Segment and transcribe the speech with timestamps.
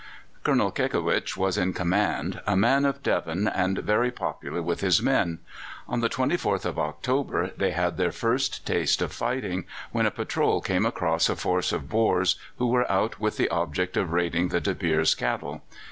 [0.43, 5.37] Colonel Kekewich was in command a man of Devon, and very popular with his men.
[5.87, 10.59] On the 24th of October they had their first taste of fighting, when a patrol
[10.59, 14.59] came across a force of Boers who were out with the object of raiding the
[14.59, 15.61] De Beers' cattle.